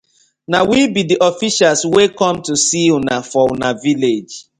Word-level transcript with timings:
Na 0.51 0.59
we 0.69 0.79
bi 0.93 1.01
di 1.09 1.15
officials 1.29 1.81
wey 1.93 2.09
com 2.19 2.35
to 2.47 2.53
see 2.65 2.85
una 2.97 3.17
for 3.31 3.45
una 3.55 3.69
village. 3.83 4.35